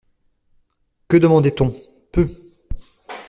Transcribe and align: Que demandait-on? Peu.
Que 1.07 1.17
demandait-on? 1.17 1.75
Peu. 2.11 2.25